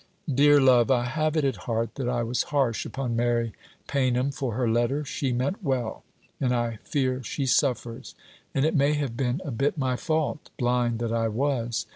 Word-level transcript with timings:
'Dear 0.33 0.59
love, 0.59 0.89
I 0.89 1.05
have 1.05 1.37
it 1.37 1.45
at 1.45 1.55
heart 1.69 1.93
that 1.93 2.09
I 2.09 2.23
was 2.23 2.45
harsh 2.49 2.87
upon 2.87 3.15
Mary 3.15 3.53
Paynham 3.87 4.31
for 4.31 4.55
her 4.55 4.67
letter. 4.67 5.05
She 5.05 5.31
meant 5.31 5.63
well 5.63 6.03
and 6.39 6.55
I 6.55 6.77
fear 6.81 7.21
she 7.21 7.45
suffers. 7.45 8.15
And 8.55 8.65
it 8.65 8.73
may 8.75 8.93
have 8.93 9.15
been 9.15 9.41
a 9.45 9.51
bit 9.51 9.77
my 9.77 9.95
fault. 9.95 10.49
Blind 10.57 10.97
that 11.01 11.13
I 11.13 11.27
was! 11.27 11.85